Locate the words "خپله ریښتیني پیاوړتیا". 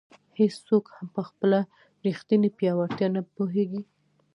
1.29-3.07